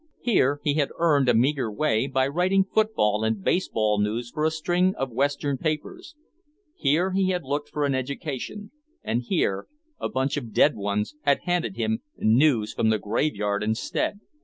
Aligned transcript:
Here 0.23 0.59
he 0.63 0.73
had 0.73 0.89
earned 0.97 1.29
a 1.29 1.35
meager 1.35 1.71
way 1.71 2.07
by 2.07 2.27
writing 2.27 2.63
football 2.63 3.23
and 3.23 3.43
baseball 3.43 3.99
news 3.99 4.31
for 4.31 4.45
a 4.45 4.49
string 4.49 4.95
of 4.95 5.11
western 5.11 5.59
papers. 5.59 6.15
Here 6.75 7.11
he 7.11 7.29
had 7.29 7.43
looked 7.43 7.69
for 7.69 7.85
an 7.85 7.93
education, 7.93 8.71
and 9.03 9.21
here 9.21 9.67
"a 9.99 10.09
bunch 10.09 10.37
of 10.37 10.53
dead 10.53 10.75
ones" 10.75 11.13
had 11.21 11.41
handed 11.41 11.75
him 11.77 11.99
"news 12.17 12.73
from 12.73 12.89
the 12.89 12.97
graveyard" 12.97 13.61
instead. 13.61 14.21